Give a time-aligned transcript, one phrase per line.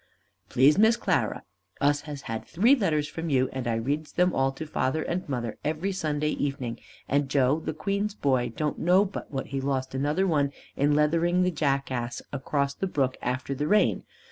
[0.49, 1.43] Please Miss Clara,
[1.79, 5.29] us has had three letters from you, and I reads them all to father and
[5.29, 9.93] mother every Sunday evening, and Joe the Queen's boy don't know but what he lost
[9.93, 14.03] another one in leathering the jackass across the brook after the rain.